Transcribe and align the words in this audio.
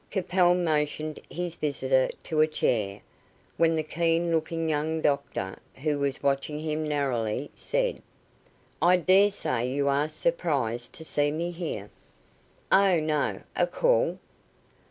Capel 0.09 0.55
motioned 0.55 1.19
his 1.29 1.53
visitor 1.53 2.09
to 2.23 2.41
a 2.41 2.47
chair, 2.47 3.01
when 3.57 3.75
the 3.75 3.83
keen 3.83 4.31
looking 4.31 4.67
young 4.67 4.99
doctor, 4.99 5.59
who 5.75 5.99
was 5.99 6.23
watching 6.23 6.57
him 6.57 6.83
narrowly, 6.83 7.51
said: 7.53 8.01
"I 8.81 8.97
dare 8.97 9.29
say 9.29 9.69
you 9.69 9.87
are 9.89 10.09
surprised 10.09 10.93
to 10.93 11.05
see 11.05 11.29
me 11.29 11.51
here." 11.51 11.91
"Oh, 12.71 12.99
no. 12.99 13.41
A 13.55 13.67
call?" 13.67 14.17